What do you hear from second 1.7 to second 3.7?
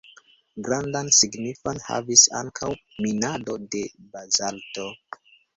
havis ankaŭ minado